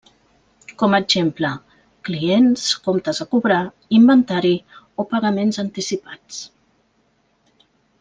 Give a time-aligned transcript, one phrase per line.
[0.83, 1.51] Com a exemple:
[2.09, 3.61] clients, comptes a cobrar,
[4.01, 4.55] inventari,
[5.05, 6.45] o pagaments anticipats.